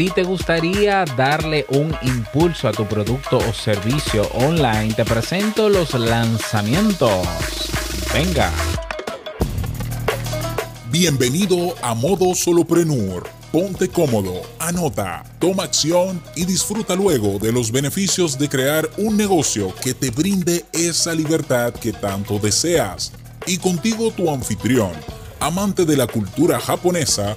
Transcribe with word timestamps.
Si 0.00 0.08
te 0.08 0.22
gustaría 0.22 1.04
darle 1.04 1.66
un 1.68 1.94
impulso 2.00 2.68
a 2.68 2.72
tu 2.72 2.86
producto 2.86 3.36
o 3.36 3.52
servicio 3.52 4.26
online, 4.32 4.94
te 4.94 5.04
presento 5.04 5.68
los 5.68 5.92
lanzamientos. 5.92 7.28
Venga. 8.10 8.50
Bienvenido 10.90 11.74
a 11.82 11.92
Modo 11.92 12.34
Soloprenur. 12.34 13.28
Ponte 13.52 13.90
cómodo, 13.90 14.40
anota, 14.58 15.22
toma 15.38 15.64
acción 15.64 16.22
y 16.34 16.46
disfruta 16.46 16.96
luego 16.96 17.38
de 17.38 17.52
los 17.52 17.70
beneficios 17.70 18.38
de 18.38 18.48
crear 18.48 18.88
un 18.96 19.18
negocio 19.18 19.74
que 19.84 19.92
te 19.92 20.10
brinde 20.10 20.64
esa 20.72 21.12
libertad 21.12 21.74
que 21.74 21.92
tanto 21.92 22.38
deseas. 22.38 23.12
Y 23.46 23.58
contigo 23.58 24.10
tu 24.12 24.30
anfitrión 24.30 24.92
amante 25.40 25.86
de 25.86 25.96
la 25.96 26.06
cultura 26.06 26.60
japonesa, 26.60 27.36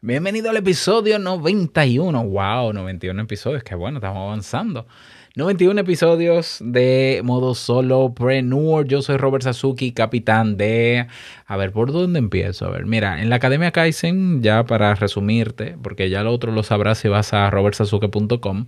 Bienvenido 0.00 0.48
al 0.50 0.56
episodio 0.56 1.18
91. 1.18 2.22
Wow, 2.22 2.72
91 2.72 3.20
episodios, 3.20 3.64
qué 3.64 3.74
bueno, 3.74 3.98
estamos 3.98 4.28
avanzando. 4.28 4.86
91 5.34 5.80
episodios 5.80 6.58
de 6.60 7.20
modo 7.24 7.56
solo 7.56 8.14
preneur. 8.14 8.86
Yo 8.86 9.02
soy 9.02 9.16
Robert 9.16 9.42
Sasuki, 9.42 9.90
capitán 9.90 10.56
de... 10.56 11.08
A 11.46 11.56
ver, 11.56 11.72
¿por 11.72 11.90
dónde 11.90 12.20
empiezo? 12.20 12.66
A 12.66 12.70
ver, 12.70 12.86
mira, 12.86 13.20
en 13.20 13.28
la 13.28 13.36
Academia 13.36 13.72
Kaizen, 13.72 14.40
ya 14.40 14.64
para 14.66 14.94
resumirte, 14.94 15.76
porque 15.82 16.08
ya 16.08 16.22
lo 16.22 16.32
otro 16.32 16.52
lo 16.52 16.62
sabrás 16.62 16.98
si 16.98 17.08
vas 17.08 17.34
a 17.34 17.50
robertsasuke.com, 17.50 18.66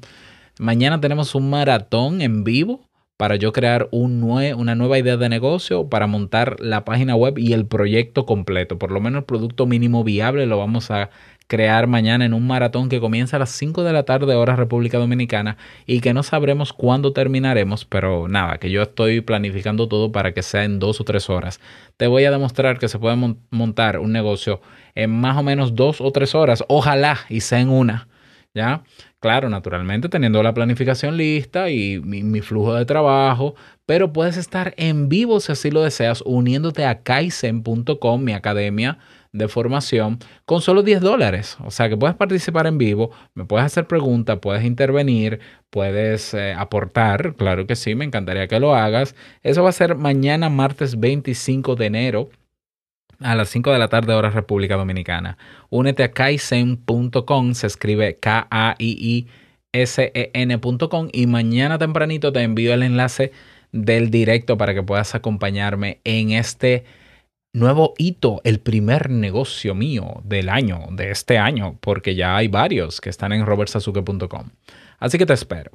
mañana 0.58 1.00
tenemos 1.00 1.36
un 1.36 1.48
maratón 1.48 2.22
en 2.22 2.42
vivo 2.42 2.89
para 3.20 3.36
yo 3.36 3.52
crear 3.52 3.86
un 3.90 4.22
una 4.22 4.74
nueva 4.74 4.98
idea 4.98 5.18
de 5.18 5.28
negocio, 5.28 5.90
para 5.90 6.06
montar 6.06 6.56
la 6.58 6.86
página 6.86 7.14
web 7.14 7.36
y 7.36 7.52
el 7.52 7.66
proyecto 7.66 8.24
completo. 8.24 8.78
Por 8.78 8.92
lo 8.92 9.00
menos 9.02 9.18
el 9.18 9.24
producto 9.26 9.66
mínimo 9.66 10.04
viable 10.04 10.46
lo 10.46 10.56
vamos 10.56 10.90
a 10.90 11.10
crear 11.46 11.86
mañana 11.86 12.24
en 12.24 12.32
un 12.32 12.46
maratón 12.46 12.88
que 12.88 12.98
comienza 12.98 13.36
a 13.36 13.40
las 13.40 13.50
5 13.50 13.84
de 13.84 13.92
la 13.92 14.04
tarde 14.04 14.34
hora 14.36 14.56
República 14.56 14.96
Dominicana 14.96 15.58
y 15.84 16.00
que 16.00 16.14
no 16.14 16.22
sabremos 16.22 16.72
cuándo 16.72 17.12
terminaremos, 17.12 17.84
pero 17.84 18.26
nada, 18.26 18.56
que 18.56 18.70
yo 18.70 18.80
estoy 18.80 19.20
planificando 19.20 19.86
todo 19.86 20.12
para 20.12 20.32
que 20.32 20.42
sea 20.42 20.64
en 20.64 20.78
dos 20.78 20.98
o 21.02 21.04
tres 21.04 21.28
horas. 21.28 21.60
Te 21.98 22.06
voy 22.06 22.24
a 22.24 22.30
demostrar 22.30 22.78
que 22.78 22.88
se 22.88 22.98
puede 22.98 23.18
montar 23.50 23.98
un 23.98 24.12
negocio 24.12 24.62
en 24.94 25.10
más 25.10 25.36
o 25.36 25.42
menos 25.42 25.74
dos 25.74 26.00
o 26.00 26.10
tres 26.10 26.34
horas, 26.34 26.64
ojalá 26.68 27.18
y 27.28 27.42
sea 27.42 27.60
en 27.60 27.68
una, 27.68 28.08
¿ya? 28.54 28.82
Claro, 29.20 29.50
naturalmente 29.50 30.08
teniendo 30.08 30.42
la 30.42 30.54
planificación 30.54 31.18
lista 31.18 31.68
y 31.68 32.00
mi, 32.00 32.40
flujo 32.40 32.74
de 32.74 32.86
trabajo, 32.86 33.54
pero 33.84 34.14
puedes 34.14 34.38
estar 34.38 34.72
en 34.78 35.10
vivo 35.10 35.40
si 35.40 35.52
así 35.52 35.70
lo 35.70 35.82
deseas 35.82 36.22
uniéndote 36.24 36.86
a 36.86 37.02
kaizen.com, 37.02 38.24
mi 38.24 38.32
academia 38.32 38.96
de 39.32 39.46
formación 39.46 40.18
con 40.46 40.62
solo 40.62 40.82
10 40.82 41.02
dólares. 41.02 41.58
O 41.62 41.70
sea 41.70 41.90
que 41.90 41.98
puedes 41.98 42.16
participar 42.16 42.66
en 42.66 42.78
vivo, 42.78 43.10
me 43.34 43.44
puedes 43.44 43.66
hacer 43.66 43.86
preguntas, 43.86 44.38
puedes 44.40 44.64
intervenir, 44.64 45.40
puedes 45.68 46.32
eh, 46.32 46.54
aportar. 46.56 47.34
Claro 47.36 47.66
que 47.66 47.76
sí, 47.76 47.94
me 47.94 48.06
encantaría 48.06 48.48
que 48.48 48.58
lo 48.58 48.74
hagas. 48.74 49.14
Eso 49.42 49.62
va 49.62 49.68
a 49.68 49.72
ser 49.72 49.96
mañana, 49.96 50.48
martes 50.48 50.98
25 50.98 51.76
de 51.76 51.86
enero. 51.86 52.30
A 53.20 53.34
las 53.34 53.50
5 53.50 53.70
de 53.70 53.78
la 53.78 53.88
tarde, 53.88 54.14
hora 54.14 54.30
República 54.30 54.76
Dominicana. 54.76 55.36
Únete 55.68 56.02
a 56.02 56.10
kaizen.com, 56.10 57.52
se 57.52 57.66
escribe 57.66 58.18
K-A-I-I-S-E-N.com 58.18 59.28
y 61.12 61.26
mañana 61.26 61.76
tempranito 61.76 62.32
te 62.32 62.40
envío 62.42 62.72
el 62.72 62.82
enlace 62.82 63.32
del 63.72 64.10
directo 64.10 64.56
para 64.56 64.72
que 64.72 64.82
puedas 64.82 65.14
acompañarme 65.14 66.00
en 66.04 66.30
este 66.30 66.84
nuevo 67.52 67.92
hito, 67.98 68.40
el 68.44 68.58
primer 68.58 69.10
negocio 69.10 69.74
mío 69.74 70.22
del 70.24 70.48
año, 70.48 70.86
de 70.90 71.10
este 71.10 71.36
año, 71.36 71.76
porque 71.80 72.14
ya 72.14 72.36
hay 72.36 72.48
varios 72.48 73.02
que 73.02 73.10
están 73.10 73.32
en 73.32 73.44
robertsasuke.com. 73.44 74.48
Así 74.98 75.18
que 75.18 75.26
te 75.26 75.34
espero. 75.34 75.72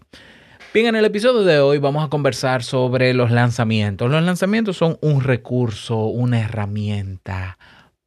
Bien, 0.75 0.87
en 0.87 0.97
el 0.97 1.05
episodio 1.05 1.43
de 1.43 1.61
hoy 1.61 1.77
vamos 1.77 2.03
a 2.03 2.09
conversar 2.09 2.61
sobre 2.61 3.13
los 3.13 3.31
lanzamientos. 3.31 4.11
Los 4.11 4.21
lanzamientos 4.21 4.75
son 4.75 4.97
un 4.99 5.21
recurso, 5.21 6.07
una 6.07 6.41
herramienta 6.41 7.57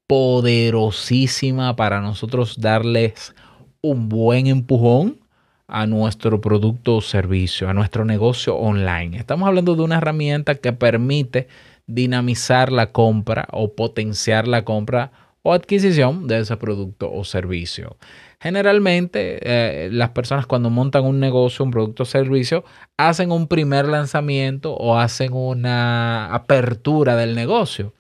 poderosísima 0.07 1.77
para 1.77 2.03
nosotros 2.03 2.61
darles 2.61 3.35
un 3.81 4.11
buen 4.11 4.49
empujón 4.49 5.19
a 5.67 5.87
nuestro 5.87 6.43
producto 6.43 6.97
o 6.97 7.01
servicio, 7.01 7.71
a 7.71 7.73
nuestro 7.73 8.05
negocio 8.05 8.55
online. 8.55 9.17
Estamos 9.17 9.49
hablando 9.49 9.75
de 9.75 9.81
una 9.85 9.97
herramienta 9.97 10.55
que 10.55 10.75
permite 10.75 11.49
dinamizar 11.87 12.71
la 12.71 12.93
compra 12.93 13.49
o 13.51 13.73
potenciar 13.73 14.47
la 14.47 14.67
compra 14.67 15.11
o 15.41 15.55
adquisición 15.55 16.27
de 16.27 16.41
ese 16.41 16.59
producto 16.59 17.11
o 17.11 17.25
servicio. 17.25 17.97
Generalmente 18.41 19.39
eh, 19.43 19.89
las 19.91 20.11
personas 20.11 20.47
cuando 20.47 20.71
montan 20.71 21.05
un 21.05 21.19
negocio, 21.19 21.65
un 21.65 21.73
producto 21.73 22.05
o 22.05 22.07
servicio, 22.07 22.65
hacen 22.97 23.33
un 23.33 23.49
primer 23.49 23.89
lanzamiento 23.89 24.75
o 24.75 24.97
hacen 24.97 25.33
una 25.33 26.33
apertura 26.33 27.17
del 27.17 27.35
negocio. 27.35 27.95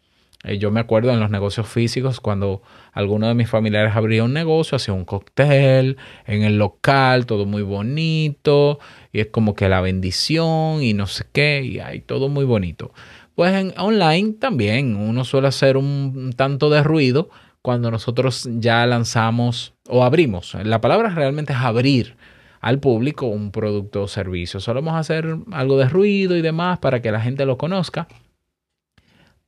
Eh, 0.45 0.59
yo 0.59 0.71
me 0.71 0.79
acuerdo 0.79 1.11
en 1.13 1.19
los 1.19 1.31
negocios 1.31 1.67
físicos 1.67 2.21
cuando 2.21 2.63
alguno 2.93 3.27
de 3.27 3.35
mis 3.35 3.51
familiares 3.51 3.97
abría 3.97 4.23
un 4.23 4.33
negocio, 4.33 4.77
hacía 4.77 4.95
un 4.95 5.05
cóctel 5.05 5.97
en 6.27 6.45
el 6.45 6.59
local, 6.59 7.27
todo 7.27 7.45
muy 7.45 7.63
bonito, 7.63 8.79
y 9.13 9.19
es 9.19 9.27
como 9.27 9.57
que 9.57 9.69
la 9.69 9.81
bendición 9.81 10.85
y 10.85 10.95
no 10.95 11.09
sé 11.09 11.25
qué, 11.33 11.63
y 11.65 11.81
hay 11.81 12.01
todo 12.01 12.29
muy 12.29 12.45
bonito. 12.45 12.93
Pues 13.35 13.53
en 13.55 13.75
online 13.79 14.35
también 14.35 14.95
uno 14.95 15.25
suele 15.25 15.49
hacer 15.49 15.77
un 15.77 16.33
tanto 16.37 16.71
de 16.71 16.85
ruido 16.85 17.31
cuando 17.69 17.91
nosotros 17.91 18.49
ya 18.51 18.87
lanzamos 18.87 19.75
o 19.91 20.03
abrimos. 20.03 20.55
La 20.55 20.81
palabra 20.81 21.11
realmente 21.11 21.53
es 21.53 21.59
abrir 21.59 22.17
al 22.63 22.79
público 22.79 23.27
un 23.27 23.51
producto 23.51 24.05
o 24.05 24.09
servicio. 24.09 24.59
Solemos 24.59 24.95
hacer 24.95 25.37
algo 25.53 25.77
de 25.77 25.87
ruido 25.87 26.35
y 26.35 26.41
demás 26.41 26.79
para 26.79 27.03
que 27.03 27.13
la 27.13 27.21
gente 27.21 27.45
lo 27.45 27.59
conozca, 27.59 28.09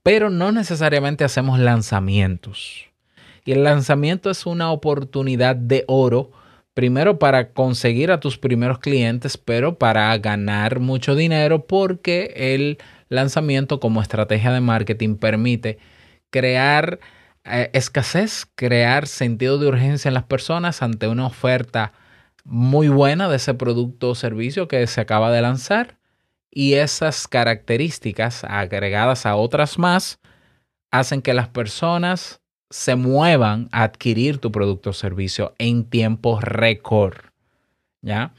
pero 0.02 0.28
no 0.28 0.52
necesariamente 0.52 1.24
hacemos 1.24 1.58
lanzamientos. 1.60 2.90
Y 3.46 3.52
el 3.52 3.64
lanzamiento 3.64 4.28
es 4.28 4.44
una 4.44 4.70
oportunidad 4.70 5.56
de 5.56 5.86
oro, 5.88 6.30
primero 6.74 7.18
para 7.18 7.54
conseguir 7.54 8.12
a 8.12 8.20
tus 8.20 8.36
primeros 8.36 8.80
clientes, 8.80 9.38
pero 9.38 9.78
para 9.78 10.14
ganar 10.18 10.78
mucho 10.78 11.14
dinero 11.14 11.64
porque 11.64 12.34
el 12.36 12.76
lanzamiento 13.08 13.80
como 13.80 14.02
estrategia 14.02 14.52
de 14.52 14.60
marketing 14.60 15.14
permite 15.14 15.78
crear 16.28 17.00
eh, 17.44 17.70
escasez, 17.72 18.46
crear 18.54 19.06
sentido 19.06 19.58
de 19.58 19.68
urgencia 19.68 20.08
en 20.08 20.14
las 20.14 20.24
personas 20.24 20.82
ante 20.82 21.08
una 21.08 21.26
oferta 21.26 21.92
muy 22.44 22.88
buena 22.88 23.28
de 23.28 23.36
ese 23.36 23.54
producto 23.54 24.10
o 24.10 24.14
servicio 24.14 24.68
que 24.68 24.86
se 24.86 25.00
acaba 25.00 25.30
de 25.30 25.42
lanzar 25.42 25.98
y 26.50 26.74
esas 26.74 27.28
características 27.28 28.44
agregadas 28.44 29.26
a 29.26 29.36
otras 29.36 29.78
más 29.78 30.18
hacen 30.90 31.22
que 31.22 31.34
las 31.34 31.48
personas 31.48 32.40
se 32.70 32.94
muevan 32.96 33.68
a 33.72 33.82
adquirir 33.82 34.38
tu 34.38 34.52
producto 34.52 34.90
o 34.90 34.92
servicio 34.92 35.54
en 35.58 35.84
tiempo 35.84 36.40
récord. 36.40 37.16
¿Ya? 38.02 38.32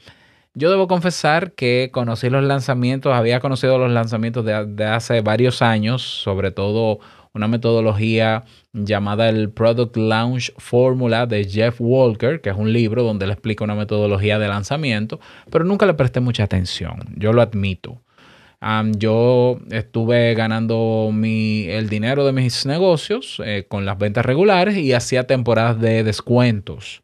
Yo 0.54 0.70
debo 0.70 0.86
confesar 0.86 1.52
que 1.52 1.90
conocí 1.92 2.28
los 2.28 2.44
lanzamientos, 2.44 3.14
había 3.14 3.40
conocido 3.40 3.78
los 3.78 3.90
lanzamientos 3.90 4.44
de, 4.44 4.84
hace 4.84 5.22
varios 5.22 5.62
años, 5.62 6.02
sobre 6.02 6.50
todo 6.50 6.98
una 7.34 7.48
metodología 7.48 8.44
llamada 8.72 9.28
el 9.28 9.50
Product 9.50 9.96
Launch 9.96 10.52
Formula 10.58 11.26
de 11.26 11.44
Jeff 11.44 11.76
Walker, 11.80 12.40
que 12.40 12.50
es 12.50 12.56
un 12.56 12.72
libro 12.72 13.02
donde 13.02 13.26
le 13.26 13.32
explica 13.32 13.64
una 13.64 13.74
metodología 13.74 14.38
de 14.38 14.48
lanzamiento, 14.48 15.20
pero 15.50 15.64
nunca 15.64 15.86
le 15.86 15.94
presté 15.94 16.20
mucha 16.20 16.44
atención, 16.44 17.00
yo 17.16 17.32
lo 17.32 17.42
admito. 17.42 18.02
yo 18.96 19.58
estuve 19.70 20.34
ganando 20.34 21.10
mi, 21.12 21.64
el 21.68 21.88
dinero 21.88 22.24
de 22.24 22.32
mis 22.32 22.66
negocios 22.66 23.40
eh, 23.44 23.66
con 23.68 23.84
las 23.86 23.98
ventas 23.98 24.24
regulares 24.24 24.76
y 24.76 24.92
hacía 24.92 25.26
temporadas 25.26 25.80
de 25.80 26.04
descuentos 26.04 27.02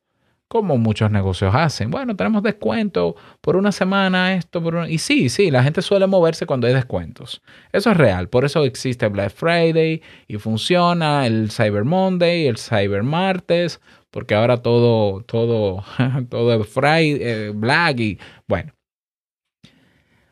como 0.48 0.78
muchos 0.78 1.10
negocios 1.10 1.54
hacen. 1.54 1.90
Bueno, 1.90 2.16
tenemos 2.16 2.42
descuento 2.42 3.14
por 3.40 3.56
una 3.56 3.70
semana, 3.70 4.34
esto, 4.34 4.62
y 4.88 4.98
sí, 4.98 5.28
sí, 5.28 5.50
la 5.50 5.62
gente 5.62 5.82
suele 5.82 6.06
moverse 6.06 6.46
cuando 6.46 6.66
hay 6.66 6.74
descuentos. 6.74 7.42
Eso 7.72 7.90
es 7.90 7.96
real, 7.96 8.28
por 8.28 8.44
eso 8.44 8.64
existe 8.64 9.08
Black 9.08 9.32
Friday 9.32 10.02
y 10.26 10.38
funciona 10.38 11.26
el 11.26 11.50
Cyber 11.50 11.84
Monday, 11.84 12.46
el 12.46 12.56
Cyber 12.56 13.02
Martes, 13.02 13.80
porque 14.10 14.34
ahora 14.34 14.62
todo, 14.62 15.22
todo, 15.22 15.84
todo 16.30 16.60
es 16.62 16.68
Friday, 16.68 17.18
eh, 17.20 17.52
Black 17.54 18.00
y 18.00 18.18
bueno. 18.46 18.72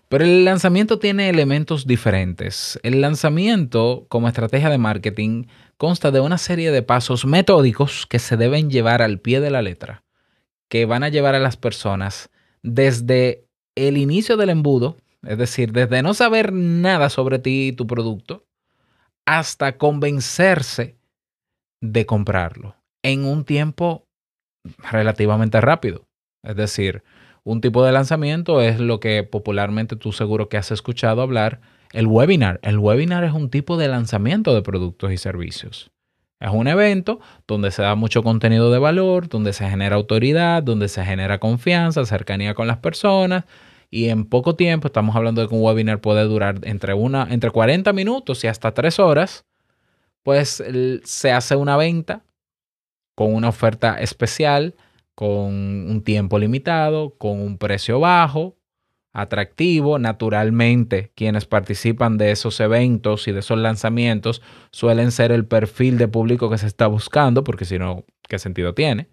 Pero 0.09 0.25
el 0.25 0.45
lanzamiento 0.45 1.01
tiene 1.01 1.29
elementos 1.29 1.85
diferentes. 1.87 2.79
El 2.85 3.01
lanzamiento 3.01 4.07
como 4.09 4.29
estrategia 4.29 4.71
de 4.71 4.79
marketing 4.79 5.47
consta 5.77 6.13
de 6.13 6.21
una 6.21 6.39
serie 6.39 6.71
de 6.71 6.83
pasos 6.83 7.27
metódicos 7.27 8.07
que 8.07 8.21
se 8.21 8.37
deben 8.37 8.71
llevar 8.71 9.03
al 9.03 9.19
pie 9.19 9.41
de 9.41 9.51
la 9.51 9.63
letra, 9.63 10.05
que 10.69 10.85
van 10.87 11.03
a 11.03 11.09
llevar 11.09 11.35
a 11.35 11.41
las 11.41 11.57
personas 11.57 12.31
desde 12.63 13.45
el 13.75 13.97
inicio 13.97 14.37
del 14.37 14.51
embudo, 14.51 14.97
es 15.23 15.39
decir, 15.39 15.73
desde 15.73 16.03
no 16.03 16.15
saber 16.15 16.53
nada 16.53 17.11
sobre 17.11 17.39
ti 17.39 17.69
y 17.69 17.73
tu 17.73 17.87
producto, 17.87 18.45
hasta 19.27 19.77
convencerse 19.77 20.97
de 21.81 22.07
comprarlo 22.07 22.77
en 23.03 23.25
un 23.25 23.45
tiempo 23.45 24.07
relativamente 24.91 25.61
rápido. 25.61 26.07
Es 26.43 26.57
decir, 26.57 27.03
un 27.45 27.61
tipo 27.61 27.85
de 27.85 27.93
lanzamiento 27.93 28.61
es 28.61 28.81
lo 28.81 28.99
que 28.99 29.23
popularmente 29.23 29.97
tú 29.97 30.13
seguro 30.13 30.49
que 30.49 30.57
has 30.57 30.71
escuchado 30.71 31.23
hablar, 31.23 31.61
el 31.93 32.07
webinar. 32.07 32.59
El 32.63 32.79
webinar 32.79 33.25
es 33.25 33.33
un 33.33 33.51
tipo 33.51 33.77
de 33.77 33.89
lanzamiento 33.89 34.55
de 34.55 34.63
productos 34.63 35.13
y 35.13 35.17
servicios. 35.17 35.91
Es 36.39 36.51
un 36.51 36.69
evento 36.69 37.19
donde 37.47 37.71
se 37.71 37.83
da 37.83 37.95
mucho 37.95 38.23
contenido 38.23 38.71
de 38.71 38.79
valor, 38.79 39.29
donde 39.29 39.53
se 39.53 39.69
genera 39.69 39.97
autoridad, 39.97 40.63
donde 40.63 40.89
se 40.89 41.05
genera 41.05 41.39
confianza, 41.39 42.05
cercanía 42.05 42.55
con 42.55 42.67
las 42.67 42.79
personas. 42.79 43.45
Y 43.91 44.09
en 44.09 44.27
poco 44.27 44.55
tiempo, 44.55 44.89
estamos 44.89 45.17
hablando 45.17 45.41
de 45.41 45.49
que 45.49 45.55
un 45.55 45.63
webinar 45.63 46.01
puede 46.01 46.25
durar 46.25 46.61
entre, 46.63 46.93
una, 46.93 47.27
entre 47.31 47.51
40 47.51 47.93
minutos 47.95 48.45
y 48.45 48.49
hasta 48.49 48.75
3 48.75 48.99
horas, 48.99 49.47
pues 50.23 50.63
se 51.05 51.33
hace 51.33 51.57
una 51.57 51.77
venta 51.77 52.25
con 53.15 53.35
una 53.35 53.49
oferta 53.49 53.99
especial, 54.01 54.75
con 55.15 55.55
un 55.91 56.03
tiempo 56.05 56.39
limitado, 56.39 57.15
con 57.17 57.41
un 57.41 57.57
precio 57.57 58.01
bajo, 58.01 58.57
atractivo. 59.17 59.99
Naturalmente, 59.99 61.11
quienes 61.15 61.47
participan 61.47 62.19
de 62.19 62.31
esos 62.31 62.61
eventos 62.61 63.27
y 63.27 63.33
de 63.33 63.41
esos 63.41 63.59
lanzamientos 63.59 64.43
suelen 64.71 65.11
ser 65.11 65.33
el 65.33 65.47
perfil 65.47 65.99
de 65.99 66.07
público 66.07 66.51
que 66.51 66.59
se 66.59 66.67
está 66.67 66.87
buscando, 66.87 67.43
porque 67.43 67.65
si 67.65 67.79
no, 67.79 68.05
¿qué 68.29 68.39
sentido 68.39 68.75
tiene? 68.75 69.09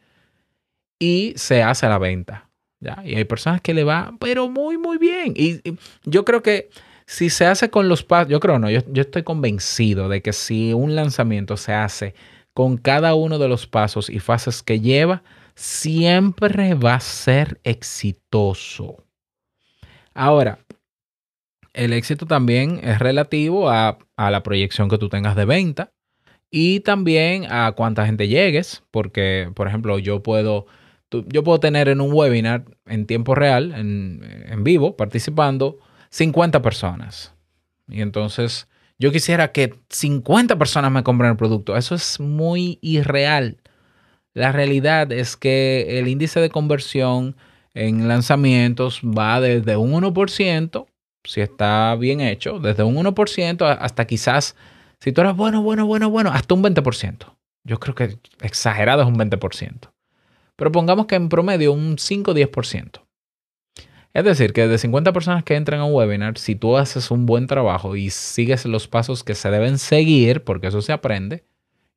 Y 1.00 1.33
se 1.38 1.63
hace 1.63 1.88
la 1.88 1.97
venta. 1.97 2.50
¿ya? 2.81 3.01
Y 3.05 3.15
hay 3.15 3.23
personas 3.23 3.61
que 3.61 3.73
le 3.73 3.83
va, 3.83 4.13
pero 4.19 4.50
muy, 4.50 4.77
muy 4.77 4.97
bien. 4.97 5.33
Y, 5.35 5.61
yo 6.03 6.25
creo 6.25 6.44
que 6.44 6.69
si 7.05 7.29
se 7.29 7.45
hace 7.45 7.69
con 7.69 7.88
los 7.88 8.03
pasos, 8.03 8.29
yo 8.29 8.39
creo 8.39 8.59
no, 8.59 8.69
yo, 8.69 8.81
yo 8.88 9.01
estoy 9.01 9.23
convencido 9.23 10.09
de 10.09 10.21
que 10.21 10.33
si 10.33 10.73
un 10.73 10.95
lanzamiento 10.95 11.57
se 11.57 11.73
hace 11.73 12.13
con 12.53 12.77
cada 12.77 13.15
uno 13.15 13.39
de 13.39 13.47
los 13.47 13.67
pasos 13.67 14.09
y 14.09 14.19
fases 14.19 14.61
que 14.63 14.79
lleva, 14.79 15.23
siempre 15.55 16.75
va 16.75 16.95
a 16.95 17.00
ser 17.00 17.59
exitoso. 17.63 19.02
Ahora, 20.13 20.60
el 21.74 21.94
éxito 21.94 22.25
también 22.25 22.80
es 22.83 23.00
relativo 23.00 23.69
a, 23.69 23.98
la 24.18 24.44
proyección 24.44 24.89
que 24.89 24.98
tú 24.98 25.10
tengas 25.10 25.36
de 25.36 25.45
venta 25.45 25.92
y 26.51 26.81
también 26.81 27.51
a 27.51 27.71
cuánta 27.71 28.06
gente 28.06 28.27
llegues, 28.27 28.83
porque, 28.92 29.51
por 29.56 29.68
ejemplo, 29.68 29.98
yo 29.98 30.21
puedo, 30.21 30.68
yo 31.10 31.44
puedo 31.44 31.60
tener 31.60 31.88
en 31.89 32.00
un 32.00 32.13
webinar 32.13 32.65
en 32.86 33.07
tiempo 33.07 33.33
real, 33.33 33.74
en, 33.74 34.21
en 34.48 34.63
vivo, 34.63 34.95
participando, 34.95 35.80
50 36.12 36.62
personas. 36.62 37.33
Y 37.88 38.01
entonces 38.01 38.68
yo 39.00 39.12
quisiera 39.12 39.51
que 39.51 39.74
50 39.89 40.57
personas 40.57 40.92
me 40.92 41.04
compren 41.04 41.31
el 41.31 41.38
producto. 41.38 41.75
Eso 41.75 41.95
es 41.95 42.19
muy 42.19 42.77
irreal. 42.81 43.57
La 44.33 44.51
realidad 44.51 45.12
es 45.12 45.38
que 45.38 46.00
el 46.00 46.07
índice 46.07 46.39
de 46.39 46.50
conversión 46.50 47.36
en 47.74 48.08
lanzamientos 48.08 49.02
va 49.02 49.42
desde 49.42 49.75
un 49.78 49.92
1%, 49.94 50.86
si 51.24 51.42
está 51.42 51.96
bien 51.96 52.22
hecho, 52.22 52.60
desde 52.60 52.84
un 52.84 52.96
1% 52.96 53.78
hasta 53.80 54.06
quizás, 54.06 54.56
si 55.00 55.12
tú 55.12 55.22
eres 55.22 55.36
bueno, 55.36 55.62
bueno, 55.62 55.86
bueno, 55.86 56.10
bueno, 56.10 56.31
hasta 56.31 56.54
un 56.54 56.64
20%. 56.64 57.34
Yo 57.64 57.80
creo 57.80 57.96
que 57.96 58.18
exagerado 58.42 59.04
es 59.04 59.08
un 59.08 59.18
20%. 59.18 59.92
Pero 60.56 60.72
pongamos 60.72 61.08
que 61.08 61.16
en 61.16 61.30
promedio 61.30 61.74
un 61.74 61.98
5-10%. 61.98 63.02
Es 64.14 64.24
decir, 64.24 64.54
que 64.54 64.68
de 64.68 64.78
50 64.78 65.12
personas 65.12 65.44
que 65.44 65.56
entran 65.56 65.80
a 65.80 65.86
un 65.86 65.94
webinar, 65.94 66.38
si 66.38 66.56
tú 66.56 66.78
haces 66.78 67.10
un 67.10 67.25
buen 67.25 67.48
trabajo 67.48 67.96
y 67.96 68.12
sigues 68.12 68.66
los 68.66 68.88
pasos 68.88 69.24
que 69.24 69.34
se 69.34 69.50
deben 69.50 69.80
seguir, 69.80 70.44
porque 70.44 70.68
eso 70.68 70.84
se 70.84 70.94
aprende, 70.94 71.44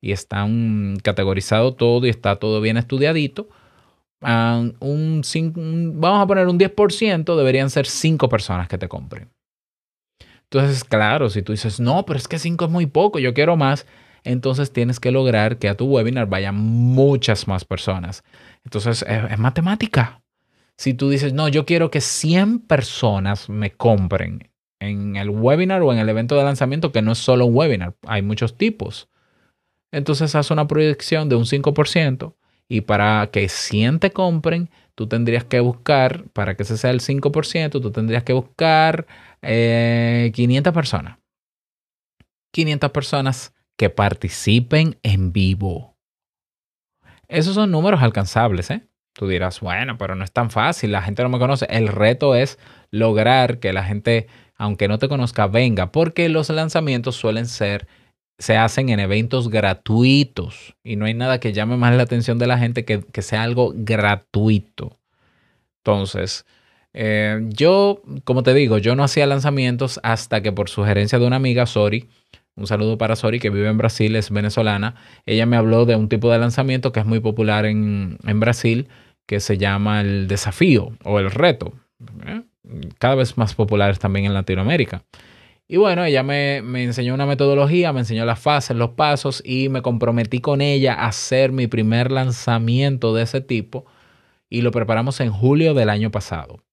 y 0.01 0.13
están 0.13 0.97
categorizado 1.03 1.75
todo 1.75 2.07
y 2.07 2.09
está 2.09 2.37
todo 2.37 2.59
bien 2.59 2.77
estudiadito, 2.77 3.49
un, 4.21 5.93
vamos 5.95 6.21
a 6.21 6.27
poner 6.27 6.47
un 6.47 6.57
10%, 6.57 7.35
deberían 7.35 7.69
ser 7.69 7.85
5 7.85 8.29
personas 8.29 8.67
que 8.67 8.77
te 8.77 8.87
compren. 8.87 9.29
Entonces, 10.43 10.83
claro, 10.83 11.29
si 11.29 11.41
tú 11.41 11.51
dices, 11.51 11.79
no, 11.79 12.05
pero 12.05 12.17
es 12.17 12.27
que 12.27 12.39
5 12.39 12.65
es 12.65 12.71
muy 12.71 12.85
poco, 12.85 13.19
yo 13.19 13.33
quiero 13.33 13.57
más, 13.57 13.85
entonces 14.23 14.71
tienes 14.71 14.99
que 14.99 15.11
lograr 15.11 15.57
que 15.57 15.69
a 15.69 15.75
tu 15.75 15.85
webinar 15.85 16.27
vayan 16.27 16.55
muchas 16.55 17.47
más 17.47 17.65
personas. 17.65 18.23
Entonces, 18.63 19.05
es, 19.07 19.37
matemática. 19.37 20.21
Si 20.77 20.93
tú 20.93 21.09
dices, 21.09 21.33
no, 21.33 21.47
yo 21.47 21.65
quiero 21.65 21.91
que 21.91 22.01
100 22.01 22.59
personas 22.59 23.49
me 23.49 23.71
compren 23.71 24.51
en 24.79 25.15
el 25.15 25.29
webinar 25.29 25.81
o 25.81 25.91
en 25.91 25.99
el 25.99 26.07
evento 26.07 26.35
de 26.35 26.43
lanzamiento, 26.43 26.91
que 26.91 27.01
no 27.01 27.13
es 27.13 27.17
solo 27.17 27.45
un 27.45 27.55
webinar, 27.55 27.95
hay 28.05 28.21
muchos 28.21 28.57
tipos. 28.57 29.09
Entonces, 29.91 30.35
haz 30.35 30.51
una 30.51 30.67
proyección 30.67 31.29
de 31.29 31.35
un 31.35 31.45
5% 31.45 32.35
y 32.67 32.81
para 32.81 33.29
que 33.31 33.49
100 33.49 33.99
te 33.99 34.11
compren, 34.11 34.69
tú 34.95 35.07
tendrías 35.07 35.43
que 35.45 35.59
buscar, 35.59 36.25
para 36.33 36.55
que 36.55 36.63
ese 36.63 36.77
sea 36.77 36.91
el 36.91 37.01
5%, 37.01 37.81
tú 37.81 37.91
tendrías 37.91 38.23
que 38.23 38.33
buscar 38.33 39.05
500 39.41 39.43
eh, 39.43 40.73
personas. 40.73 41.19
500 42.51 42.91
personas 42.91 43.53
que 43.77 43.89
participen 43.89 44.97
en 45.03 45.31
vivo. 45.31 45.97
Esos 47.27 47.55
son 47.55 47.71
números 47.71 48.01
alcanzables, 48.01 48.71
¿eh? 48.71 48.87
Tú 49.13 49.27
dirás, 49.27 49.59
bueno, 49.61 49.97
pero 49.97 50.15
no 50.15 50.23
es 50.23 50.31
tan 50.31 50.49
fácil, 50.49 50.91
la 50.91 51.01
gente 51.01 51.23
no 51.23 51.29
me 51.29 51.39
conoce. 51.39 51.65
El 51.69 51.87
reto 51.87 52.35
es 52.35 52.59
lograr 52.91 53.59
que 53.59 53.73
la 53.73 53.83
gente, 53.83 54.27
aunque 54.55 54.87
no 54.87 54.99
te 54.99 55.09
conozca, 55.09 55.47
venga, 55.47 55.91
porque 55.91 56.29
los 56.29 56.49
lanzamientos 56.49 57.15
suelen 57.15 57.47
ser 57.47 57.87
se 58.39 58.57
hacen 58.57 58.89
en 58.89 58.99
eventos 58.99 59.49
gratuitos 59.49 60.75
y 60.83 60.95
no 60.95 61.05
hay 61.05 61.13
nada 61.13 61.39
que 61.39 61.53
llame 61.53 61.77
más 61.77 61.95
la 61.95 62.03
atención 62.03 62.37
de 62.37 62.47
la 62.47 62.57
gente 62.57 62.85
que, 62.85 63.21
sea 63.21 63.43
algo 63.43 63.73
gratuito. 63.75 64.99
Entonces, 65.79 66.45
eh, 66.93 67.39
yo, 67.49 68.01
como 68.23 68.43
te 68.43 68.53
digo, 68.53 68.77
yo 68.77 68.95
no 68.95 69.03
hacía 69.03 69.25
lanzamientos 69.25 69.99
hasta 70.03 70.41
que 70.41 70.51
por 70.51 70.69
sugerencia 70.69 71.17
de 71.19 71.25
una 71.25 71.37
amiga, 71.37 71.65
Sori, 71.65 72.07
un 72.55 72.67
saludo 72.67 72.97
para 72.97 73.15
Sori, 73.15 73.39
que 73.39 73.49
vive 73.49 73.69
en 73.69 73.77
Brasil, 73.77 74.15
es 74.15 74.31
venezolana, 74.31 74.95
ella 75.25 75.45
me 75.45 75.57
habló 75.57 75.85
de 75.85 75.95
un 75.95 76.09
tipo 76.09 76.31
de 76.31 76.39
lanzamiento 76.39 76.91
que 76.91 76.99
es 76.99 77.05
muy 77.05 77.19
popular 77.19 77.65
en, 77.65 78.17
Brasil, 78.39 78.87
que 79.25 79.39
se 79.39 79.57
llama 79.57 80.01
el 80.01 80.27
desafío 80.27 80.91
o 81.03 81.19
el 81.19 81.31
reto. 81.31 81.73
¿eh? 82.25 82.41
Cada 82.99 83.15
vez 83.15 83.37
más 83.37 83.53
populares 83.53 83.99
también 83.99 84.25
en 84.25 84.33
Latinoamérica. 84.33 85.03
Y 85.69 85.75
bueno, 85.77 86.05
ella 86.05 86.23
me, 86.23 86.57
enseñó 86.57 87.13
una 87.13 87.25
metodología, 87.25 87.91
me 87.91 87.99
enseñó 87.99 88.25
las 88.25 88.39
fases, 88.39 88.77
los 88.77 88.91
pasos 88.91 89.41
y 89.45 89.67
me 89.67 89.81
comprometí 89.81 90.39
con 90.39 90.61
ella 90.61 90.93
a 90.93 91.07
hacer 91.07 91.51
mi 91.51 91.67
primer 91.67 92.09
lanzamiento 92.11 93.13
de 93.13 93.23
ese 93.23 93.41
tipo 93.41 93.85
y 94.49 94.61
lo 94.61 94.71
preparamos 94.71 95.19
en 95.19 95.31
julio 95.31 95.73
del 95.73 95.89
año 95.89 96.09
pasado. 96.09 96.63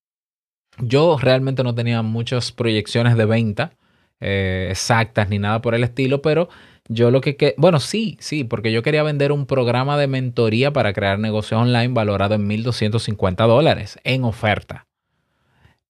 Yo 0.78 1.18
realmente 1.20 1.64
no 1.64 1.74
tenía 1.74 2.02
muchas 2.02 2.52
proyecciones 2.52 3.16
de 3.16 3.24
venta 3.24 3.72
eh, 4.20 4.68
exactas 4.70 5.28
ni 5.28 5.40
nada 5.40 5.60
por 5.60 5.74
el 5.74 5.82
estilo, 5.82 6.22
pero 6.22 6.48
yo 6.88 7.10
lo 7.10 7.20
que, 7.20 7.36
que... 7.36 7.54
Bueno, 7.58 7.80
sí, 7.80 8.16
sí, 8.20 8.44
porque 8.44 8.70
yo 8.70 8.82
quería 8.82 9.02
vender 9.02 9.32
un 9.32 9.46
programa 9.46 9.98
de 9.98 10.06
mentoría 10.06 10.72
para 10.72 10.92
crear 10.92 11.18
negocios 11.18 11.60
online 11.60 11.88
valorado 11.88 12.34
en 12.36 12.48
1.250 12.48 13.48
dólares 13.48 13.98
en 14.04 14.22
oferta. 14.22 14.86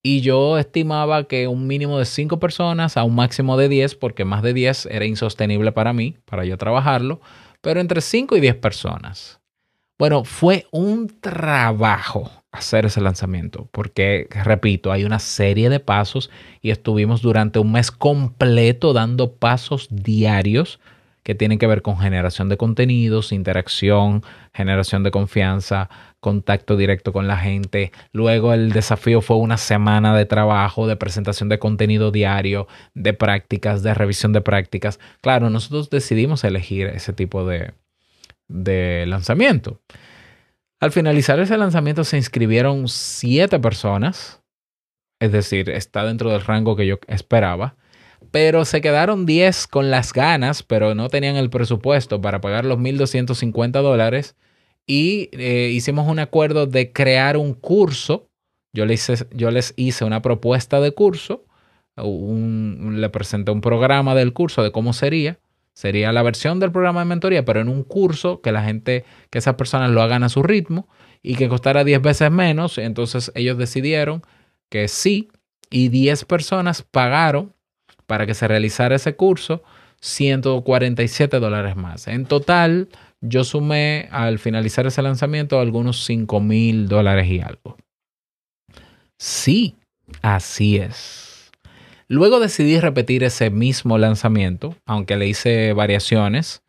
Y 0.07 0.21
yo 0.21 0.59
estimaba 0.59 1.25
que 1.25 1.49
un 1.49 1.67
mínimo 1.67 1.99
de 1.99 2.05
5 2.05 2.39
personas 2.39 2.99
a 2.99 3.05
un 3.05 3.15
máximo 3.15 3.57
de 3.57 3.71
10, 3.71 3.95
porque 3.95 4.27
más 4.27 4.43
de 4.43 4.53
10 4.53 4.85
era 4.91 5.07
insostenible 5.07 5.73
para 5.73 5.95
mí, 5.95 6.19
para 6.27 6.45
yo 6.45 6.59
trabajarlo, 6.59 7.23
pero 7.63 7.81
entre 7.81 8.03
5 8.03 8.37
y 8.37 8.41
10 8.41 8.57
personas. 8.57 9.41
Bueno, 9.99 10.25
fue 10.25 10.67
un 10.73 11.09
trabajo 11.09 12.31
hacer 12.53 12.85
ese 12.85 13.01
lanzamiento, 13.01 13.71
porque, 13.73 14.29
repito, 14.45 14.93
hay 14.93 15.05
una 15.05 15.19
serie 15.19 15.71
de 15.71 15.81
pasos 15.81 16.31
y 16.61 16.71
estuvimos 16.71 17.23
durante 17.23 17.59
un 17.59 17.73
mes 17.73 17.91
completo 17.91 18.93
dando 18.93 19.37
pasos 19.37 19.89
diarios 19.91 20.81
que 21.25 21.35
tienen 21.35 21.59
que 21.59 21.67
ver 21.67 21.83
con 21.83 21.99
generación 21.99 22.49
de 22.49 22.57
contenidos, 22.57 23.33
interacción, 23.33 24.23
generación 24.53 25.03
de 25.03 25.11
confianza, 25.11 25.91
contacto 26.21 26.77
directo 26.77 27.13
con 27.13 27.27
la 27.27 27.37
gente. 27.37 27.91
Luego 28.13 28.55
el 28.55 28.71
desafío 28.71 29.21
fue 29.21 29.39
una 29.39 29.57
semana 29.57 30.17
de 30.17 30.27
trabajo, 30.27 30.87
de 30.87 30.97
presentación 30.97 31.49
de 31.49 31.59
contenido 31.59 32.13
diario, 32.13 32.69
de 32.95 33.13
prácticas, 33.15 33.83
de 33.83 33.95
revisión 33.95 34.33
de 34.33 34.43
prácticas. 34.43 35.01
Claro, 35.21 35.51
nosotros 35.51 35.91
decidimos 35.91 36.45
elegir 36.45 36.87
ese 36.87 37.13
tipo 37.13 37.45
de, 37.45 37.75
de 38.47 39.05
lanzamiento. 39.09 39.81
Al 40.79 40.93
finalizar 40.93 41.41
ese 41.41 41.57
lanzamiento 41.57 42.05
se 42.05 42.19
inscribieron 42.19 42.87
siete 42.87 43.59
personas 43.59 44.45
es 45.25 45.33
decir, 45.33 45.71
está 45.71 46.05
dentro 46.05 46.31
del 46.31 46.43
rango 46.43 46.77
que 46.77 46.87
yo 46.87 46.99
esperaba. 47.07 47.77
Pero 48.35 48.65
se 48.65 48.81
quedaron 48.81 49.27
10 49.27 49.69
con 49.69 49.93
las 49.93 50.13
ganas, 50.13 50.65
pero 50.65 50.97
no 50.97 51.09
tenían 51.09 51.37
el 51.37 51.51
presupuesto 51.51 52.21
para 52.21 52.41
pagar 52.41 52.65
los 52.65 52.81
1.250 52.81 53.81
dólares. 53.81 54.35
Y 54.89 55.29
eh, 55.31 55.71
hicimos 55.73 56.09
un 56.09 56.19
acuerdo 56.19 56.67
de 56.67 56.93
crear 56.93 57.37
un 57.37 57.55
curso. 57.55 58.29
Yo 58.73 58.87
les 58.87 59.09
hice, 59.09 59.29
yo 59.31 59.53
les 59.53 59.73
hice 59.77 60.05
una 60.05 60.21
propuesta 60.21 60.81
de 60.81 60.91
curso. 60.91 61.45
le 61.97 63.09
presenté 63.11 63.53
un 63.53 63.61
programa 63.61 64.17
del 64.17 64.33
curso 64.33 64.65
de 64.65 64.73
cómo 64.73 64.95
sería. 64.95 65.39
Sería 65.73 66.11
la 66.11 66.25
versión 66.25 66.59
del 66.59 66.73
programa 66.73 67.03
de 67.03 67.07
mentoría, 67.07 67.45
pero 67.45 67.61
en 67.61 67.69
un 67.69 67.85
curso 67.85 68.41
que 68.41 68.51
la 68.51 68.65
gente, 68.65 69.05
que 69.31 69.39
esas 69.39 69.55
personas 69.55 69.93
lo 69.93 70.03
hagan 70.03 70.25
a 70.25 70.29
su 70.29 70.43
ritmo 70.43 70.89
y 71.23 71.37
que 71.37 71.49
costara 71.49 71.85
10 71.85 72.03
veces 72.03 72.33
menos. 72.33 72.79
Entonces 72.79 73.31
ellos 73.37 73.59
decidieron 73.59 74.23
que 74.71 74.89
sí 74.89 75.29
y 75.71 75.89
10 75.89 76.25
personas 76.25 76.83
pagaron 76.83 77.55
para 78.07 78.27
que 78.27 78.35
se 78.35 78.49
realizara 78.49 78.97
ese 78.97 79.17
curso 79.17 79.63
147 80.01 81.41
dólares 81.41 81.77
más. 81.77 82.09
En 82.09 82.27
total, 82.27 82.89
yo 83.21 83.43
sumé 83.43 84.09
al 84.11 84.39
finalizar 84.39 84.87
ese 84.87 85.01
lanzamiento 85.01 85.59
algunos 85.59 86.05
5 86.05 86.41
mil 86.41 86.89
dólares 86.89 87.27
y 87.29 87.41
algo. 87.41 87.77
Sí, 89.19 89.77
así 90.21 90.77
es. 90.77 91.51
Luego 92.07 92.39
decidí 92.39 92.79
repetir 92.81 93.25
ese 93.25 93.49
mismo 93.49 93.97
lanzamiento, 93.97 94.77
aunque 94.85 95.17
le 95.17 95.27
hice 95.27 95.73
variaciones. 95.73 96.63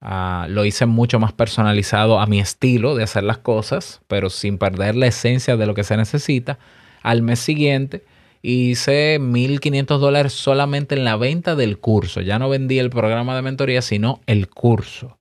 Ah, 0.00 0.46
lo 0.50 0.64
hice 0.64 0.86
mucho 0.86 1.20
más 1.20 1.32
personalizado 1.32 2.18
a 2.18 2.26
mi 2.26 2.40
estilo 2.40 2.96
de 2.96 3.04
hacer 3.04 3.22
las 3.22 3.38
cosas, 3.38 4.02
pero 4.08 4.28
sin 4.28 4.58
perder 4.58 4.96
la 4.96 5.06
esencia 5.06 5.56
de 5.56 5.66
lo 5.66 5.74
que 5.74 5.84
se 5.84 5.96
necesita. 5.96 6.58
Al 7.02 7.22
mes 7.22 7.38
siguiente 7.38 8.04
hice 8.42 9.18
1.500 9.20 9.98
dólares 9.98 10.32
solamente 10.32 10.96
en 10.96 11.04
la 11.04 11.16
venta 11.16 11.54
del 11.54 11.78
curso. 11.78 12.20
Ya 12.20 12.38
no 12.38 12.48
vendí 12.48 12.78
el 12.78 12.90
programa 12.90 13.36
de 13.36 13.42
mentoría, 13.42 13.80
sino 13.82 14.20
el 14.26 14.48
curso. 14.48 15.18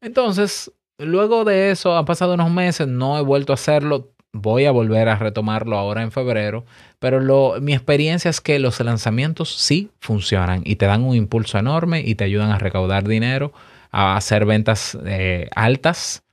Entonces, 0.00 0.72
luego 0.98 1.44
de 1.44 1.70
eso, 1.70 1.96
han 1.96 2.04
pasado 2.04 2.34
unos 2.34 2.50
meses, 2.50 2.88
no 2.88 3.16
he 3.16 3.22
vuelto 3.22 3.52
a 3.52 3.54
hacerlo. 3.54 4.10
Voy 4.34 4.64
a 4.64 4.72
volver 4.72 5.08
a 5.08 5.16
retomarlo 5.16 5.76
ahora 5.76 6.02
en 6.02 6.10
febrero, 6.10 6.64
pero 6.98 7.60
mi 7.60 7.74
experiencia 7.74 8.30
es 8.30 8.40
que 8.40 8.58
los 8.58 8.80
lanzamientos 8.80 9.54
sí 9.54 9.90
funcionan 10.00 10.62
y 10.64 10.76
te 10.76 10.86
dan 10.86 11.02
un 11.02 11.14
impulso 11.14 11.58
enorme 11.58 12.00
y 12.00 12.14
te 12.14 12.24
ayudan 12.24 12.50
a 12.50 12.58
recaudar 12.58 13.06
dinero, 13.06 13.52
a 13.90 14.16
hacer 14.16 14.46
ventas 14.46 14.96
eh, 15.04 15.50
altas, 15.54 16.24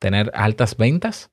tener 0.00 0.32
altas 0.34 0.76
ventas, 0.76 1.30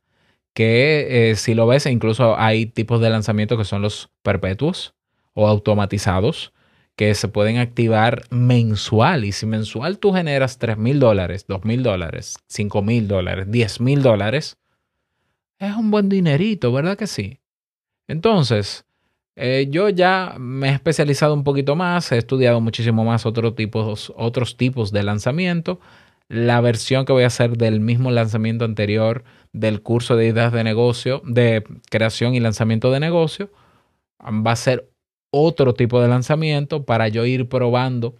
que 0.53 1.31
eh, 1.31 1.35
si 1.35 1.53
lo 1.53 1.67
ves, 1.67 1.85
incluso 1.85 2.37
hay 2.37 2.65
tipos 2.65 3.01
de 3.01 3.09
lanzamientos 3.09 3.57
que 3.57 3.65
son 3.65 3.81
los 3.81 4.09
perpetuos 4.21 4.93
o 5.33 5.47
automatizados, 5.47 6.53
que 6.95 7.15
se 7.15 7.27
pueden 7.27 7.57
activar 7.57 8.23
mensual. 8.29 9.25
Y 9.25 9.31
si 9.31 9.45
mensual 9.45 9.97
tú 9.97 10.13
generas 10.13 10.57
3 10.57 10.77
mil 10.77 10.99
dólares, 10.99 11.45
2 11.47 11.63
mil 11.63 11.83
dólares, 11.83 12.37
5 12.47 12.81
mil 12.81 13.07
dólares, 13.07 13.45
10 13.49 13.81
mil 13.81 14.01
dólares, 14.01 14.57
es 15.57 15.75
un 15.75 15.91
buen 15.91 16.09
dinerito, 16.09 16.71
¿verdad 16.71 16.97
que 16.97 17.07
sí? 17.07 17.39
Entonces, 18.07 18.85
eh, 19.35 19.67
yo 19.69 19.89
ya 19.89 20.35
me 20.37 20.69
he 20.69 20.73
especializado 20.73 21.33
un 21.33 21.43
poquito 21.43 21.75
más, 21.75 22.11
he 22.11 22.17
estudiado 22.17 22.59
muchísimo 22.61 23.05
más 23.05 23.25
otros 23.25 23.55
tipos, 23.55 24.11
otros 24.15 24.57
tipos 24.57 24.91
de 24.91 25.03
lanzamiento. 25.03 25.79
La 26.31 26.61
versión 26.61 27.03
que 27.03 27.11
voy 27.11 27.23
a 27.23 27.27
hacer 27.27 27.57
del 27.57 27.81
mismo 27.81 28.09
lanzamiento 28.09 28.63
anterior 28.63 29.25
del 29.51 29.81
curso 29.81 30.15
de 30.15 30.27
ideas 30.27 30.53
de 30.53 30.63
negocio, 30.63 31.21
de 31.25 31.61
creación 31.89 32.35
y 32.35 32.39
lanzamiento 32.39 32.89
de 32.89 33.01
negocio, 33.01 33.51
va 34.17 34.53
a 34.53 34.55
ser 34.55 34.89
otro 35.29 35.73
tipo 35.73 36.01
de 36.01 36.07
lanzamiento 36.07 36.85
para 36.85 37.09
yo 37.09 37.25
ir 37.25 37.49
probando 37.49 38.15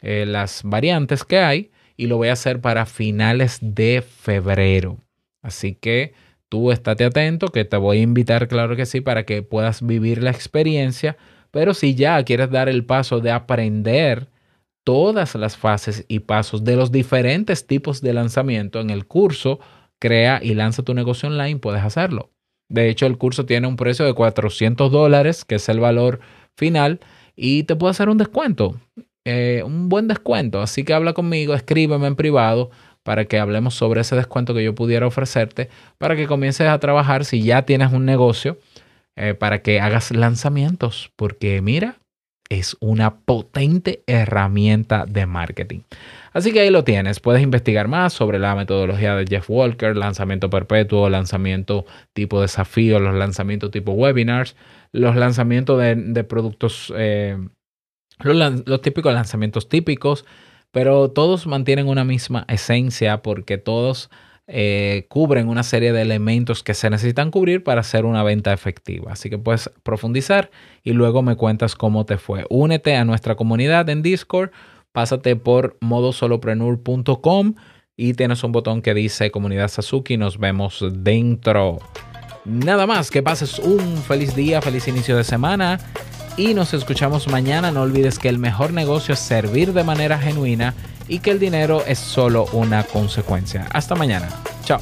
eh, 0.00 0.26
las 0.28 0.62
variantes 0.62 1.24
que 1.24 1.38
hay 1.38 1.72
y 1.96 2.06
lo 2.06 2.18
voy 2.18 2.28
a 2.28 2.34
hacer 2.34 2.60
para 2.60 2.86
finales 2.86 3.58
de 3.60 4.00
febrero. 4.00 4.98
Así 5.42 5.74
que 5.74 6.14
tú 6.48 6.70
estate 6.70 7.04
atento, 7.04 7.48
que 7.48 7.64
te 7.64 7.78
voy 7.78 7.98
a 7.98 8.02
invitar, 8.02 8.46
claro 8.46 8.76
que 8.76 8.86
sí, 8.86 9.00
para 9.00 9.24
que 9.26 9.42
puedas 9.42 9.84
vivir 9.84 10.22
la 10.22 10.30
experiencia. 10.30 11.16
Pero 11.50 11.74
si 11.74 11.96
ya 11.96 12.22
quieres 12.22 12.50
dar 12.52 12.68
el 12.68 12.84
paso 12.84 13.18
de 13.18 13.32
aprender 13.32 14.28
todas 14.84 15.34
las 15.34 15.56
fases 15.56 16.04
y 16.08 16.20
pasos 16.20 16.64
de 16.64 16.76
los 16.76 16.90
diferentes 16.92 17.66
tipos 17.66 18.00
de 18.00 18.12
lanzamiento 18.12 18.80
en 18.80 18.90
el 18.90 19.06
curso, 19.06 19.60
crea 19.98 20.40
y 20.42 20.54
lanza 20.54 20.82
tu 20.82 20.94
negocio 20.94 21.28
online, 21.28 21.58
puedes 21.58 21.82
hacerlo. 21.82 22.30
De 22.68 22.88
hecho, 22.88 23.06
el 23.06 23.18
curso 23.18 23.46
tiene 23.46 23.66
un 23.66 23.76
precio 23.76 24.04
de 24.04 24.14
400 24.14 24.90
dólares, 24.90 25.44
que 25.44 25.56
es 25.56 25.68
el 25.68 25.80
valor 25.80 26.20
final, 26.56 27.00
y 27.36 27.64
te 27.64 27.76
puedo 27.76 27.90
hacer 27.90 28.08
un 28.08 28.18
descuento, 28.18 28.80
eh, 29.24 29.62
un 29.64 29.88
buen 29.88 30.08
descuento. 30.08 30.62
Así 30.62 30.84
que 30.84 30.94
habla 30.94 31.12
conmigo, 31.12 31.54
escríbeme 31.54 32.06
en 32.06 32.16
privado 32.16 32.70
para 33.02 33.24
que 33.24 33.38
hablemos 33.38 33.74
sobre 33.74 34.02
ese 34.02 34.14
descuento 34.14 34.54
que 34.54 34.62
yo 34.62 34.74
pudiera 34.74 35.06
ofrecerte, 35.06 35.68
para 35.98 36.16
que 36.16 36.26
comiences 36.26 36.68
a 36.68 36.78
trabajar 36.78 37.24
si 37.24 37.42
ya 37.42 37.62
tienes 37.62 37.92
un 37.92 38.04
negocio, 38.04 38.58
eh, 39.16 39.34
para 39.34 39.62
que 39.62 39.80
hagas 39.80 40.10
lanzamientos, 40.12 41.12
porque 41.16 41.60
mira, 41.60 41.99
es 42.50 42.76
una 42.80 43.20
potente 43.20 44.02
herramienta 44.06 45.06
de 45.06 45.24
marketing. 45.24 45.80
Así 46.32 46.52
que 46.52 46.60
ahí 46.60 46.70
lo 46.70 46.84
tienes. 46.84 47.20
Puedes 47.20 47.42
investigar 47.42 47.88
más 47.88 48.12
sobre 48.12 48.38
la 48.38 48.54
metodología 48.54 49.14
de 49.14 49.24
Jeff 49.26 49.48
Walker, 49.48 49.96
lanzamiento 49.96 50.50
perpetuo, 50.50 51.08
lanzamiento 51.08 51.86
tipo 52.12 52.42
desafío, 52.42 52.98
los 52.98 53.14
lanzamientos 53.14 53.70
tipo 53.70 53.92
webinars, 53.92 54.56
los 54.92 55.16
lanzamientos 55.16 55.80
de, 55.80 56.24
productos, 56.24 56.92
eh, 56.96 57.38
los 58.18 58.82
típicos 58.82 59.14
lanzamientos 59.14 59.68
típicos, 59.68 60.26
pero 60.72 61.10
todos 61.10 61.46
mantienen 61.46 61.86
una 61.86 62.04
misma 62.04 62.44
esencia 62.48 63.22
porque 63.22 63.58
todos 63.58 64.10
eh, 64.52 65.06
cubren 65.08 65.48
una 65.48 65.62
serie 65.62 65.92
de 65.92 66.02
elementos 66.02 66.64
que 66.64 66.74
se 66.74 66.90
necesitan 66.90 67.30
cubrir 67.30 67.62
para 67.62 67.82
hacer 67.82 68.04
una 68.04 68.24
venta 68.24 68.52
efectiva. 68.52 69.12
Así 69.12 69.30
que 69.30 69.38
puedes 69.38 69.70
profundizar 69.84 70.50
y 70.82 70.92
luego 70.92 71.22
me 71.22 71.36
cuentas 71.36 71.76
cómo 71.76 72.04
te 72.04 72.18
fue. 72.18 72.46
Únete 72.50 72.96
a 72.96 73.04
nuestra 73.04 73.36
comunidad 73.36 73.88
en 73.88 74.02
Discord, 74.02 74.50
pásate 74.90 75.36
por 75.36 75.76
modosoloprenur.com 75.80 77.54
y 77.96 78.14
tienes 78.14 78.42
un 78.42 78.50
botón 78.50 78.82
que 78.82 78.92
dice 78.92 79.30
comunidad 79.30 79.68
Sasuki. 79.68 80.16
Nos 80.16 80.38
vemos 80.38 80.84
dentro. 80.92 81.78
Nada 82.44 82.88
más, 82.88 83.12
que 83.12 83.22
pases 83.22 83.60
un 83.60 83.98
feliz 83.98 84.34
día, 84.34 84.60
feliz 84.60 84.88
inicio 84.88 85.16
de 85.16 85.22
semana 85.22 85.78
y 86.36 86.54
nos 86.54 86.74
escuchamos 86.74 87.28
mañana. 87.28 87.70
No 87.70 87.82
olvides 87.82 88.18
que 88.18 88.28
el 88.28 88.38
mejor 88.38 88.72
negocio 88.72 89.14
es 89.14 89.20
servir 89.20 89.72
de 89.72 89.84
manera 89.84 90.18
genuina 90.18 90.74
y 91.10 91.18
que 91.18 91.32
el 91.32 91.40
dinero 91.40 91.84
es 91.86 91.98
solo 91.98 92.46
una 92.52 92.84
consecuencia. 92.84 93.66
Hasta 93.72 93.96
mañana. 93.96 94.28
Chao. 94.64 94.80